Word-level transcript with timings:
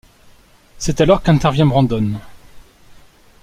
C'est 0.79 0.99
alors 0.99 1.21
qu'intervient 1.21 1.67
Brandon. 1.67 2.19